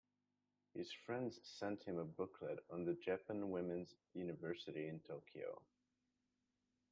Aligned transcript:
His 0.73 0.91
friends 1.05 1.39
sent 1.43 1.83
him 1.83 1.99
a 1.99 2.03
booklet 2.03 2.65
on 2.71 2.85
the 2.85 2.95
Japan 2.95 3.51
Women's 3.51 3.93
University 4.15 4.87
in 4.87 4.99
Tokyo. 5.01 5.61